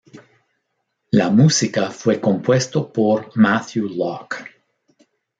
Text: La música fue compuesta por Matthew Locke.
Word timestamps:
La 1.11 1.29
música 1.29 1.91
fue 1.91 2.19
compuesta 2.19 2.91
por 2.91 3.29
Matthew 3.37 3.87
Locke. 3.89 4.37